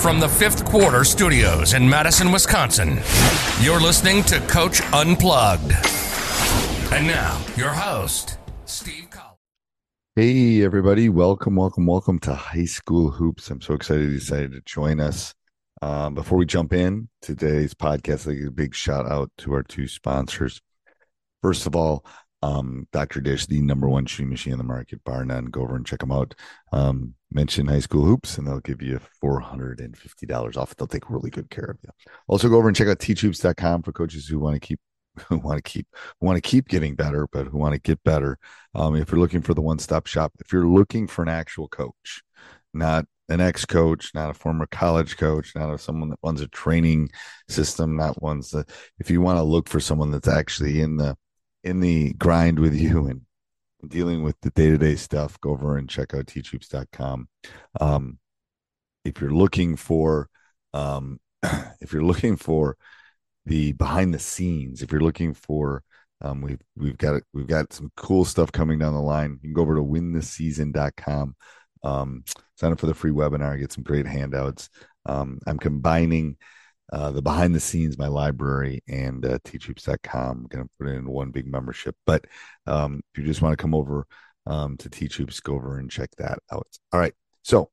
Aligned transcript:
From 0.00 0.20
the 0.20 0.28
fifth 0.28 0.64
quarter 0.64 1.04
studios 1.04 1.72
in 1.72 1.88
Madison, 1.88 2.30
Wisconsin, 2.30 3.00
you're 3.60 3.80
listening 3.80 4.22
to 4.24 4.38
Coach 4.40 4.80
Unplugged. 4.92 5.72
And 6.92 7.06
now, 7.06 7.42
your 7.56 7.70
host, 7.70 8.38
Steve 8.66 9.08
Collins. 9.10 9.38
Hey, 10.14 10.62
everybody. 10.62 11.08
Welcome, 11.08 11.56
welcome, 11.56 11.86
welcome 11.86 12.18
to 12.20 12.34
High 12.34 12.66
School 12.66 13.10
Hoops. 13.10 13.50
I'm 13.50 13.60
so 13.60 13.74
excited 13.74 14.10
you 14.10 14.18
decided 14.18 14.52
to 14.52 14.60
join 14.66 15.00
us. 15.00 15.34
Um, 15.82 16.14
before 16.14 16.38
we 16.38 16.46
jump 16.46 16.72
in 16.72 17.08
today's 17.22 17.74
podcast, 17.74 18.30
I 18.30 18.34
give 18.34 18.48
a 18.48 18.52
big 18.52 18.74
shout 18.74 19.10
out 19.10 19.30
to 19.38 19.54
our 19.54 19.62
two 19.62 19.88
sponsors. 19.88 20.60
First 21.42 21.66
of 21.66 21.74
all, 21.74 22.04
um, 22.42 22.86
Dr. 22.92 23.20
Dish, 23.20 23.46
the 23.46 23.60
number 23.60 23.88
one 23.88 24.06
shoe 24.06 24.26
machine 24.26 24.52
in 24.52 24.58
the 24.58 24.64
market, 24.64 25.02
bar 25.04 25.24
none. 25.24 25.46
Go 25.46 25.62
over 25.62 25.76
and 25.76 25.86
check 25.86 26.00
them 26.00 26.12
out. 26.12 26.34
Um, 26.72 27.14
mention 27.30 27.66
high 27.66 27.80
school 27.80 28.04
hoops 28.04 28.38
and 28.38 28.46
they'll 28.46 28.60
give 28.60 28.82
you 28.82 29.00
$450 29.22 30.56
off. 30.56 30.76
They'll 30.76 30.86
take 30.86 31.10
really 31.10 31.30
good 31.30 31.50
care 31.50 31.64
of 31.64 31.78
you. 31.82 31.90
Also 32.28 32.48
go 32.48 32.56
over 32.56 32.68
and 32.68 32.76
check 32.76 32.88
out 32.88 32.98
teachhoops.com 32.98 33.82
for 33.82 33.92
coaches 33.92 34.26
who 34.26 34.38
want 34.38 34.54
to 34.54 34.60
keep 34.60 34.80
who 35.28 35.38
want 35.38 35.56
to 35.56 35.62
keep 35.62 35.86
want 36.20 36.36
to 36.36 36.46
keep 36.46 36.68
getting 36.68 36.94
better, 36.94 37.26
but 37.32 37.46
who 37.46 37.56
want 37.56 37.72
to 37.72 37.80
get 37.80 38.02
better. 38.04 38.38
Um, 38.74 38.96
if 38.96 39.10
you're 39.10 39.20
looking 39.20 39.40
for 39.40 39.54
the 39.54 39.62
one-stop 39.62 40.06
shop, 40.06 40.32
if 40.40 40.52
you're 40.52 40.68
looking 40.68 41.06
for 41.06 41.22
an 41.22 41.30
actual 41.30 41.68
coach, 41.68 42.22
not 42.74 43.06
an 43.30 43.40
ex-coach, 43.40 44.12
not 44.14 44.30
a 44.30 44.34
former 44.34 44.66
college 44.66 45.16
coach, 45.16 45.52
not 45.56 45.72
a, 45.72 45.78
someone 45.78 46.10
that 46.10 46.18
runs 46.22 46.42
a 46.42 46.48
training 46.48 47.08
system, 47.48 47.96
not 47.96 48.22
ones 48.22 48.50
that 48.50 48.70
if 48.98 49.10
you 49.10 49.22
want 49.22 49.38
to 49.38 49.42
look 49.42 49.68
for 49.68 49.80
someone 49.80 50.10
that's 50.10 50.28
actually 50.28 50.82
in 50.82 50.96
the 50.98 51.16
in 51.66 51.80
the 51.80 52.12
grind 52.12 52.60
with 52.60 52.74
you 52.74 53.08
and 53.08 53.22
dealing 53.88 54.22
with 54.22 54.36
the 54.40 54.50
day-to-day 54.50 54.94
stuff 54.94 55.40
go 55.40 55.50
over 55.50 55.76
and 55.76 55.88
check 55.88 56.14
out 56.14 56.26
teachhoops.com 56.26 57.28
um, 57.80 58.18
if 59.04 59.20
you're 59.20 59.32
looking 59.32 59.76
for 59.76 60.28
um, 60.72 61.18
if 61.80 61.92
you're 61.92 62.04
looking 62.04 62.36
for 62.36 62.76
the 63.46 63.72
behind 63.72 64.14
the 64.14 64.18
scenes 64.18 64.80
if 64.80 64.92
you're 64.92 65.00
looking 65.00 65.34
for 65.34 65.82
um, 66.22 66.40
we've 66.40 66.60
we've 66.76 66.98
got 66.98 67.20
we've 67.34 67.48
got 67.48 67.72
some 67.72 67.90
cool 67.96 68.24
stuff 68.24 68.52
coming 68.52 68.78
down 68.78 68.94
the 68.94 69.00
line 69.00 69.32
you 69.42 69.48
can 69.48 69.52
go 69.52 69.62
over 69.62 69.74
to 69.74 69.82
wintheseason.com 69.82 71.34
um, 71.82 72.24
sign 72.56 72.72
up 72.72 72.78
for 72.78 72.86
the 72.86 72.94
free 72.94 73.12
webinar 73.12 73.58
get 73.58 73.72
some 73.72 73.84
great 73.84 74.06
handouts. 74.06 74.70
Um, 75.04 75.40
i'm 75.48 75.58
combining 75.58 76.36
uh, 76.92 77.10
the 77.10 77.22
behind 77.22 77.54
the 77.54 77.60
scenes, 77.60 77.98
my 77.98 78.06
library, 78.06 78.82
and 78.88 79.24
uh, 79.24 79.38
teachhoops.com. 79.44 80.30
I'm 80.30 80.46
going 80.46 80.64
to 80.64 80.70
put 80.78 80.88
it 80.88 80.96
in 80.96 81.08
one 81.08 81.30
big 81.30 81.46
membership. 81.46 81.96
But 82.06 82.26
um, 82.66 83.02
if 83.12 83.18
you 83.20 83.26
just 83.26 83.42
want 83.42 83.52
to 83.52 83.62
come 83.62 83.74
over 83.74 84.06
um, 84.46 84.76
to 84.78 84.88
Teach 84.88 85.16
Hoops, 85.16 85.40
go 85.40 85.54
over 85.54 85.78
and 85.78 85.90
check 85.90 86.10
that 86.18 86.38
out. 86.52 86.68
All 86.92 87.00
right. 87.00 87.14
So 87.42 87.70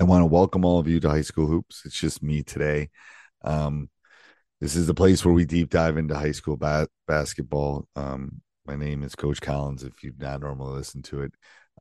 I 0.00 0.04
want 0.04 0.22
to 0.22 0.26
welcome 0.26 0.64
all 0.64 0.78
of 0.78 0.88
you 0.88 1.00
to 1.00 1.08
High 1.08 1.22
School 1.22 1.46
Hoops. 1.46 1.82
It's 1.84 1.98
just 1.98 2.22
me 2.22 2.42
today. 2.42 2.90
Um, 3.42 3.90
this 4.60 4.76
is 4.76 4.86
the 4.86 4.94
place 4.94 5.24
where 5.24 5.34
we 5.34 5.44
deep 5.44 5.70
dive 5.70 5.96
into 5.96 6.16
high 6.16 6.32
school 6.32 6.56
ba- 6.56 6.88
basketball. 7.06 7.86
Um, 7.96 8.40
my 8.66 8.76
name 8.76 9.02
is 9.02 9.14
Coach 9.14 9.40
Collins. 9.40 9.82
If 9.82 10.02
you've 10.02 10.20
not 10.20 10.40
normally 10.40 10.74
listened 10.74 11.04
to 11.06 11.22
it, 11.22 11.32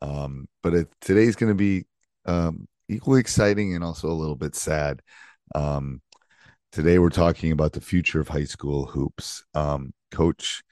um, 0.01 0.47
but 0.61 0.73
it, 0.73 0.87
today's 0.99 1.35
going 1.35 1.51
to 1.51 1.55
be 1.55 1.85
um, 2.25 2.67
equally 2.89 3.19
exciting 3.19 3.75
and 3.75 3.83
also 3.83 4.09
a 4.09 4.11
little 4.11 4.35
bit 4.35 4.55
sad. 4.55 5.01
Um, 5.55 6.01
Today 6.73 6.97
we're 6.97 7.09
talking 7.09 7.51
about 7.51 7.73
the 7.73 7.81
future 7.81 8.19
of 8.19 8.27
high 8.27 8.45
school 8.45 8.87
hoops. 8.87 9.43
Um, 9.53 9.93
Coach 10.09 10.63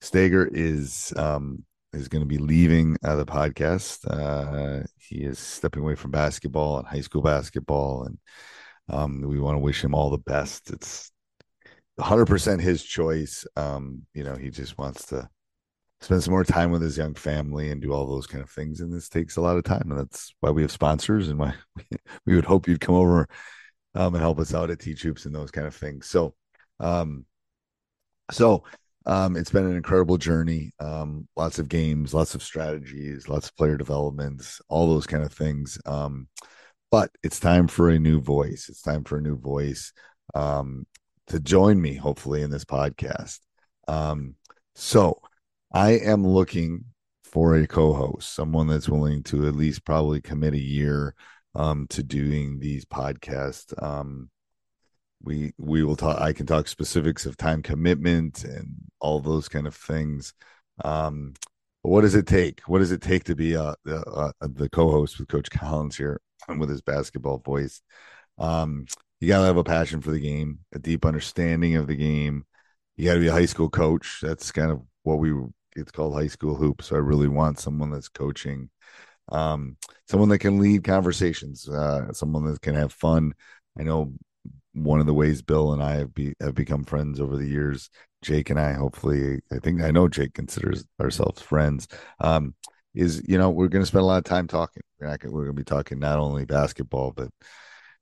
Stager 0.00 0.50
is 0.52 1.12
um, 1.16 1.64
is 1.92 2.08
going 2.08 2.22
to 2.22 2.26
be 2.26 2.38
leaving 2.38 2.96
uh, 3.04 3.14
the 3.14 3.24
podcast. 3.24 4.00
Uh, 4.04 4.84
he 4.98 5.18
is 5.18 5.38
stepping 5.38 5.84
away 5.84 5.94
from 5.94 6.10
basketball 6.10 6.78
and 6.78 6.88
high 6.88 7.02
school 7.02 7.22
basketball, 7.22 8.02
and 8.02 8.18
um, 8.88 9.20
we 9.20 9.38
want 9.38 9.54
to 9.54 9.60
wish 9.60 9.84
him 9.84 9.94
all 9.94 10.10
the 10.10 10.18
best. 10.18 10.72
It's 10.72 11.12
100% 12.00 12.60
his 12.60 12.82
choice. 12.82 13.46
Um, 13.54 14.02
you 14.12 14.24
know, 14.24 14.34
he 14.34 14.50
just 14.50 14.76
wants 14.76 15.06
to 15.06 15.28
spend 16.00 16.24
some 16.24 16.32
more 16.32 16.42
time 16.42 16.72
with 16.72 16.82
his 16.82 16.98
young 16.98 17.14
family 17.14 17.70
and 17.70 17.80
do 17.80 17.92
all 17.92 18.08
those 18.08 18.26
kind 18.26 18.42
of 18.42 18.50
things, 18.50 18.80
and 18.80 18.92
this 18.92 19.08
takes 19.08 19.36
a 19.36 19.40
lot 19.40 19.56
of 19.56 19.62
time, 19.62 19.88
and 19.88 20.00
that's 20.00 20.34
why 20.40 20.50
we 20.50 20.62
have 20.62 20.72
sponsors, 20.72 21.28
and 21.28 21.38
why 21.38 21.54
we 22.26 22.34
would 22.34 22.44
hope 22.44 22.66
you'd 22.66 22.80
come 22.80 22.96
over 22.96 23.28
um, 23.94 24.14
and 24.14 24.22
help 24.22 24.38
us 24.38 24.54
out 24.54 24.70
at 24.70 24.80
Teach 24.80 25.02
Hoops 25.02 25.26
and 25.26 25.34
those 25.34 25.50
kind 25.50 25.66
of 25.66 25.74
things. 25.74 26.06
So, 26.06 26.34
um, 26.80 27.24
so 28.30 28.64
um, 29.06 29.36
it's 29.36 29.50
been 29.50 29.66
an 29.66 29.76
incredible 29.76 30.16
journey. 30.16 30.72
Um, 30.80 31.28
lots 31.36 31.58
of 31.58 31.68
games, 31.68 32.14
lots 32.14 32.34
of 32.34 32.42
strategies, 32.42 33.28
lots 33.28 33.48
of 33.48 33.56
player 33.56 33.76
developments, 33.76 34.60
all 34.68 34.88
those 34.88 35.06
kind 35.06 35.22
of 35.22 35.32
things. 35.32 35.78
Um, 35.86 36.28
but 36.90 37.10
it's 37.22 37.40
time 37.40 37.68
for 37.68 37.90
a 37.90 37.98
new 37.98 38.20
voice. 38.20 38.68
It's 38.68 38.82
time 38.82 39.04
for 39.04 39.18
a 39.18 39.22
new 39.22 39.36
voice 39.36 39.92
um, 40.34 40.86
to 41.26 41.40
join 41.40 41.80
me, 41.80 41.94
hopefully, 41.94 42.42
in 42.42 42.50
this 42.50 42.64
podcast. 42.64 43.40
Um, 43.88 44.36
so 44.74 45.20
I 45.72 45.92
am 45.92 46.26
looking 46.26 46.84
for 47.24 47.56
a 47.56 47.66
co-host, 47.66 48.32
someone 48.32 48.68
that's 48.68 48.88
willing 48.88 49.22
to 49.24 49.48
at 49.48 49.56
least 49.56 49.84
probably 49.84 50.20
commit 50.20 50.54
a 50.54 50.60
year 50.60 51.14
um, 51.54 51.86
to 51.88 52.02
doing 52.02 52.58
these 52.58 52.84
podcasts. 52.84 53.80
Um, 53.82 54.30
we 55.22 55.52
we 55.58 55.84
will 55.84 55.96
talk. 55.96 56.20
I 56.20 56.32
can 56.32 56.46
talk 56.46 56.68
specifics 56.68 57.26
of 57.26 57.36
time 57.36 57.62
commitment 57.62 58.44
and 58.44 58.74
all 59.00 59.20
those 59.20 59.48
kind 59.48 59.66
of 59.66 59.74
things. 59.74 60.34
Um, 60.84 61.34
what 61.82 62.02
does 62.02 62.14
it 62.14 62.26
take? 62.26 62.60
What 62.62 62.78
does 62.78 62.92
it 62.92 63.02
take 63.02 63.24
to 63.24 63.34
be 63.34 63.56
uh, 63.56 63.74
the, 63.84 63.98
uh, 64.00 64.32
the 64.40 64.68
co-host 64.68 65.18
with 65.18 65.28
Coach 65.28 65.50
Collins 65.50 65.96
here 65.96 66.20
with 66.58 66.70
his 66.70 66.82
basketball 66.82 67.38
voice? 67.38 67.82
Um, 68.38 68.86
you 69.20 69.28
got 69.28 69.40
to 69.40 69.46
have 69.46 69.56
a 69.56 69.64
passion 69.64 70.00
for 70.00 70.10
the 70.10 70.20
game, 70.20 70.60
a 70.72 70.78
deep 70.78 71.04
understanding 71.04 71.76
of 71.76 71.86
the 71.86 71.96
game. 71.96 72.44
You 72.96 73.06
got 73.06 73.14
to 73.14 73.20
be 73.20 73.28
a 73.28 73.32
high 73.32 73.46
school 73.46 73.70
coach. 73.70 74.18
That's 74.22 74.52
kind 74.52 74.70
of 74.70 74.82
what 75.02 75.18
we 75.18 75.32
it's 75.76 75.90
called 75.90 76.14
high 76.14 76.28
school 76.28 76.54
hoops. 76.54 76.86
So 76.86 76.96
I 76.96 77.00
really 77.00 77.28
want 77.28 77.58
someone 77.58 77.90
that's 77.90 78.08
coaching 78.08 78.70
um, 79.30 79.76
someone 80.08 80.28
that 80.30 80.38
can 80.38 80.58
lead 80.58 80.84
conversations, 80.84 81.68
uh, 81.68 82.12
someone 82.12 82.44
that 82.46 82.60
can 82.60 82.74
have 82.74 82.92
fun. 82.92 83.32
I 83.78 83.82
know 83.82 84.12
one 84.72 85.00
of 85.00 85.06
the 85.06 85.14
ways 85.14 85.42
Bill 85.42 85.72
and 85.72 85.82
I 85.82 85.96
have, 85.96 86.14
be, 86.14 86.34
have 86.40 86.54
become 86.54 86.84
friends 86.84 87.20
over 87.20 87.36
the 87.36 87.46
years. 87.46 87.90
Jake 88.22 88.50
and 88.50 88.58
I, 88.58 88.72
hopefully, 88.72 89.40
I 89.52 89.58
think 89.58 89.82
I 89.82 89.90
know 89.90 90.08
Jake 90.08 90.34
considers 90.34 90.84
ourselves 91.00 91.42
friends. 91.42 91.88
Um, 92.20 92.54
is 92.94 93.22
you 93.26 93.36
know 93.38 93.50
we're 93.50 93.68
going 93.68 93.82
to 93.82 93.86
spend 93.86 94.02
a 94.02 94.06
lot 94.06 94.18
of 94.18 94.24
time 94.24 94.46
talking. 94.46 94.82
We're 95.00 95.08
not 95.08 95.24
we're 95.24 95.44
going 95.44 95.56
to 95.56 95.60
be 95.60 95.64
talking 95.64 95.98
not 95.98 96.18
only 96.18 96.44
basketball 96.44 97.12
but 97.12 97.28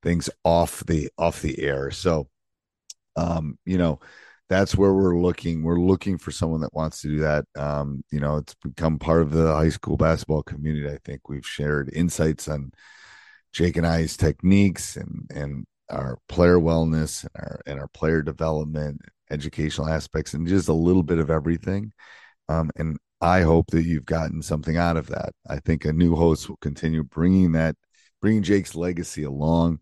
things 0.03 0.29
off 0.45 0.85
the 0.87 1.09
off 1.17 1.43
the 1.43 1.59
air. 1.61 1.91
So, 1.91 2.29
um, 3.17 3.59
you 3.65 3.79
know, 3.79 4.01
that's 4.49 4.77
where 4.77 4.93
we're 4.93 5.19
looking. 5.19 5.63
We're 5.63 5.81
looking 5.81 6.19
for 6.19 6.31
someone 6.31 6.61
that 6.61 6.75
wants 6.75 7.01
to 7.03 7.09
do 7.09 7.21
that. 7.21 7.45
Um, 7.57 8.05
you 8.11 8.21
know, 8.21 8.37
it's 8.37 8.55
become 8.55 8.99
part 8.99 9.23
of 9.23 9.31
the 9.33 9.53
high 9.55 9.71
school 9.71 9.97
basketball 9.97 10.43
community. 10.43 10.89
I 10.89 10.99
think 11.05 11.29
we've 11.29 11.47
shared 11.47 11.91
insights 11.93 12.49
on 12.49 12.73
Jake 13.53 13.77
and 13.77 13.87
I's 13.87 14.17
techniques 14.17 14.97
and 14.97 15.27
and 15.35 15.65
our 15.91 16.19
player 16.29 16.59
wellness 16.59 17.25
and 17.25 17.45
our 17.45 17.61
and 17.67 17.81
our 17.81 17.89
player 17.89 18.23
development, 18.23 19.01
educational 19.31 19.89
aspects, 19.89 20.35
and 20.35 20.47
just 20.47 20.69
a 20.69 20.73
little 20.75 21.03
bit 21.03 21.19
of 21.19 21.31
everything. 21.31 21.93
Um, 22.49 22.71
and 22.77 22.99
I 23.21 23.43
hope 23.43 23.71
that 23.71 23.85
you've 23.85 24.07
gotten 24.07 24.43
something 24.43 24.77
out 24.77 24.97
of 24.97 25.07
that. 25.09 25.33
I 25.49 25.61
think 25.61 25.85
a 25.85 25.93
new 25.93 26.17
host 26.17 26.49
will 26.49 26.57
continue 26.59 27.05
bringing 27.05 27.53
that, 27.53 27.77
bringing 28.21 28.43
Jake's 28.43 28.75
legacy 28.75 29.23
along, 29.25 29.81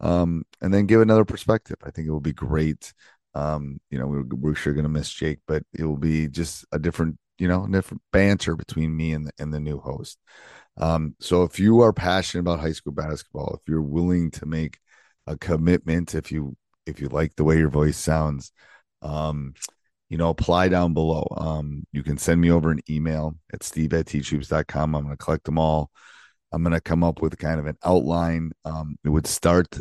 um, 0.00 0.44
and 0.60 0.72
then 0.74 0.86
give 0.86 1.00
another 1.00 1.24
perspective. 1.24 1.76
I 1.84 1.90
think 1.90 2.08
it 2.08 2.10
will 2.12 2.20
be 2.20 2.32
great. 2.34 2.92
Um, 3.34 3.80
you 3.90 3.98
know, 3.98 4.06
we're, 4.06 4.24
we're 4.24 4.54
sure 4.54 4.72
going 4.74 4.84
to 4.84 4.88
miss 4.88 5.10
Jake, 5.10 5.38
but 5.46 5.62
it 5.72 5.84
will 5.84 5.96
be 5.96 6.28
just 6.28 6.64
a 6.72 6.78
different, 6.78 7.16
you 7.38 7.48
know, 7.48 7.66
different 7.66 8.02
banter 8.12 8.56
between 8.56 8.96
me 8.96 9.12
and 9.12 9.26
the, 9.26 9.32
and 9.38 9.52
the 9.52 9.60
new 9.60 9.78
host. 9.78 10.18
Um, 10.78 11.14
so 11.20 11.42
if 11.42 11.58
you 11.58 11.80
are 11.80 11.92
passionate 11.92 12.40
about 12.40 12.60
high 12.60 12.72
school 12.72 12.92
basketball, 12.92 13.58
if 13.60 13.68
you're 13.68 13.82
willing 13.82 14.30
to 14.32 14.46
make 14.46 14.78
a 15.26 15.36
commitment, 15.36 16.14
if 16.14 16.32
you 16.32 16.56
if 16.86 17.00
you 17.00 17.08
like 17.08 17.36
the 17.36 17.44
way 17.44 17.58
your 17.58 17.70
voice 17.70 17.96
sounds, 17.96 18.52
um, 19.02 19.54
you 20.08 20.18
know, 20.18 20.30
apply 20.30 20.68
down 20.68 20.94
below. 20.94 21.26
Um, 21.36 21.86
you 21.92 22.02
can 22.02 22.18
send 22.18 22.40
me 22.40 22.50
over 22.50 22.70
an 22.70 22.80
email 22.90 23.34
at 23.52 23.62
steve 23.62 23.92
at 23.94 24.06
teachhoops.com. 24.06 24.94
I'm 24.94 25.04
going 25.04 25.16
to 25.16 25.24
collect 25.24 25.44
them 25.44 25.58
all. 25.58 25.90
I'm 26.52 26.62
going 26.62 26.74
to 26.74 26.80
come 26.80 27.02
up 27.02 27.22
with 27.22 27.38
kind 27.38 27.58
of 27.58 27.66
an 27.66 27.78
outline. 27.84 28.52
Um, 28.64 28.96
it 29.04 29.08
would 29.08 29.26
start 29.26 29.78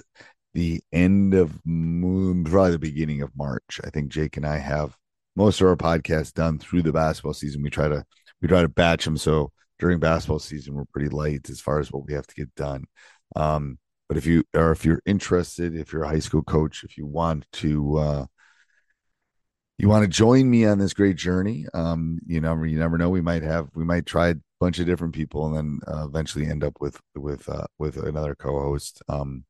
the 0.54 0.82
end 0.92 1.34
of 1.34 1.52
probably 1.64 2.72
the 2.72 2.80
beginning 2.80 3.22
of 3.22 3.36
March. 3.36 3.80
I 3.84 3.90
think 3.90 4.12
Jake 4.12 4.38
and 4.38 4.46
I 4.46 4.58
have 4.58 4.98
most 5.36 5.62
of 5.62 5.68
our 5.68 5.76
podcasts 5.76 6.34
done 6.34 6.60
through 6.60 6.82
the 6.82 6.92
basketball 6.92 7.34
season. 7.34 7.64
We 7.64 7.70
try 7.70 7.88
to 7.88 8.04
we 8.42 8.48
try 8.48 8.62
to 8.62 8.70
batch 8.70 9.06
them 9.06 9.18
so 9.18 9.52
during 9.80 10.00
basketball 10.00 10.40
season 10.40 10.76
we're 10.76 10.86
pretty 10.86 11.10
light 11.10 11.50
as 11.50 11.60
far 11.60 11.80
as 11.80 11.92
what 11.92 12.06
we 12.06 12.14
have 12.14 12.28
to 12.28 12.36
get 12.36 12.54
done. 12.56 12.86
Um, 13.36 13.78
but 14.08 14.18
if 14.18 14.26
you 14.26 14.44
or 14.54 14.72
if 14.72 14.84
you're 14.84 15.02
interested, 15.06 15.76
if 15.76 15.94
you're 15.94 16.04
a 16.04 16.10
high 16.10 16.20
school 16.20 16.44
coach, 16.44 16.84
if 16.84 16.98
you 16.98 17.06
want 17.06 17.46
to 17.54 17.98
uh, 17.98 18.26
you 19.78 19.88
want 19.88 20.04
to 20.04 20.10
join 20.10 20.50
me 20.50 20.66
on 20.66 20.80
this 20.80 20.94
great 20.94 21.16
journey, 21.16 21.66
um, 21.74 22.20
you 22.26 22.42
never 22.42 22.66
you 22.66 22.78
never 22.78 22.98
know. 22.98 23.10
We 23.10 23.22
might 23.22 23.44
have 23.44 23.70
we 23.74 23.86
might 23.86 24.06
try 24.06 24.30
a 24.30 24.36
bunch 24.60 24.80
of 24.80 24.86
different 24.86 25.16
people 25.16 25.48
and 25.48 25.56
then 25.56 25.80
uh, 25.88 26.06
eventually 26.06 26.46
end 26.46 26.64
up 26.64 26.74
with 26.82 27.00
with 27.16 27.48
uh, 27.48 27.68
with 27.80 27.96
another 27.98 28.36
co-host. 28.36 29.02
Um, 29.08 29.46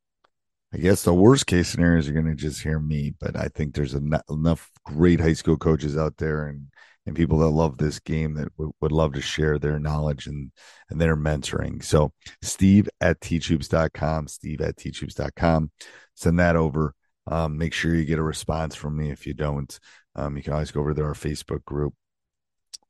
I 0.74 0.78
guess 0.78 1.02
the 1.02 1.12
worst 1.12 1.46
case 1.46 1.68
scenario 1.68 1.98
is 1.98 2.06
you're 2.06 2.20
going 2.20 2.34
to 2.34 2.40
just 2.40 2.62
hear 2.62 2.80
me, 2.80 3.14
but 3.20 3.36
I 3.36 3.48
think 3.48 3.74
there's 3.74 3.94
en- 3.94 4.20
enough 4.30 4.70
great 4.84 5.20
high 5.20 5.34
school 5.34 5.56
coaches 5.56 5.96
out 5.96 6.16
there 6.16 6.46
and 6.46 6.68
and 7.04 7.16
people 7.16 7.38
that 7.38 7.48
love 7.48 7.78
this 7.78 7.98
game 7.98 8.34
that 8.34 8.54
w- 8.56 8.72
would 8.80 8.92
love 8.92 9.12
to 9.14 9.20
share 9.20 9.58
their 9.58 9.78
knowledge 9.78 10.26
and 10.26 10.52
and 10.88 11.00
their 11.00 11.16
mentoring. 11.16 11.82
So 11.82 12.12
Steve 12.42 12.88
at 13.00 13.20
teachhoops.com, 13.20 14.28
Steve 14.28 14.60
at 14.60 14.76
teachhoops.com. 14.76 15.70
Send 16.14 16.38
that 16.38 16.56
over. 16.56 16.94
Um, 17.26 17.58
make 17.58 17.72
sure 17.72 17.94
you 17.94 18.04
get 18.04 18.18
a 18.18 18.22
response 18.22 18.74
from 18.74 18.96
me 18.96 19.10
if 19.10 19.26
you 19.26 19.34
don't. 19.34 19.78
Um, 20.16 20.36
you 20.36 20.42
can 20.42 20.52
always 20.52 20.70
go 20.70 20.80
over 20.80 20.94
to 20.94 21.02
our 21.02 21.14
Facebook 21.14 21.64
group. 21.64 21.94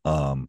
Um, 0.04 0.48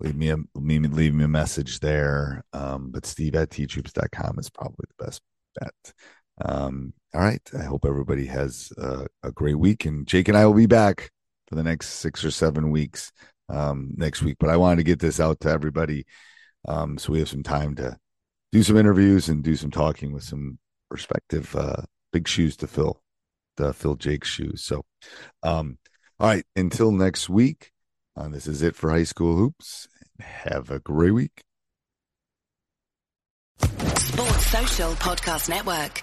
leave 0.00 0.16
me 0.16 0.30
a 0.30 0.36
leave, 0.54 1.14
me 1.14 1.24
a 1.24 1.28
message 1.28 1.80
there. 1.80 2.44
Um, 2.52 2.90
but 2.90 3.06
Steve 3.06 3.34
at 3.34 3.50
teachhoops.com 3.50 4.38
is 4.38 4.50
probably 4.50 4.86
the 4.96 5.04
best 5.04 5.20
bet. 5.58 5.92
Um, 6.40 6.92
all 7.14 7.20
right. 7.20 7.42
I 7.58 7.64
hope 7.64 7.84
everybody 7.84 8.26
has 8.26 8.72
a, 8.76 9.06
a 9.22 9.32
great 9.32 9.58
week, 9.58 9.84
and 9.84 10.06
Jake 10.06 10.28
and 10.28 10.36
I 10.36 10.46
will 10.46 10.54
be 10.54 10.66
back 10.66 11.10
for 11.48 11.54
the 11.54 11.62
next 11.62 11.88
six 11.88 12.24
or 12.24 12.30
seven 12.30 12.70
weeks 12.70 13.12
um, 13.48 13.92
next 13.96 14.22
week. 14.22 14.36
But 14.40 14.50
I 14.50 14.56
wanted 14.56 14.76
to 14.76 14.84
get 14.84 14.98
this 14.98 15.20
out 15.20 15.40
to 15.40 15.50
everybody, 15.50 16.06
um, 16.66 16.98
so 16.98 17.12
we 17.12 17.20
have 17.20 17.28
some 17.28 17.42
time 17.42 17.74
to 17.76 17.96
do 18.52 18.62
some 18.62 18.76
interviews 18.76 19.28
and 19.28 19.44
do 19.44 19.56
some 19.56 19.70
talking 19.70 20.12
with 20.12 20.24
some 20.24 20.58
perspective, 20.90 21.54
uh, 21.56 21.82
big 22.12 22.26
shoes 22.26 22.56
to 22.58 22.66
fill, 22.66 23.00
to 23.56 23.72
fill 23.72 23.94
Jake's 23.96 24.28
shoes. 24.28 24.62
So, 24.62 24.84
um, 25.42 25.78
all 26.18 26.28
right, 26.28 26.44
until 26.56 26.90
next 26.90 27.28
week, 27.28 27.70
uh, 28.16 28.28
this 28.28 28.46
is 28.46 28.62
it 28.62 28.76
for 28.76 28.90
High 28.90 29.04
School 29.04 29.36
Hoops. 29.36 29.88
Have 30.20 30.70
a 30.70 30.78
great 30.78 31.10
week. 31.10 31.42
Sports 33.58 34.46
Social 34.46 34.92
Podcast 34.92 35.48
Network. 35.48 36.02